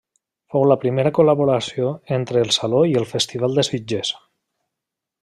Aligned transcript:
Fou 0.53 0.63
la 0.69 0.77
primera 0.85 1.11
col·laboració 1.17 1.91
entre 2.19 2.43
el 2.45 2.55
Saló 2.57 2.81
i 2.93 2.97
el 3.03 3.07
Festival 3.13 3.59
de 3.61 3.67
Sitges. 3.69 4.15